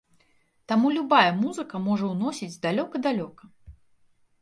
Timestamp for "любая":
0.95-1.31